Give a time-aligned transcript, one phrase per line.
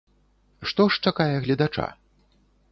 [0.71, 1.87] Што ж чакае гледача?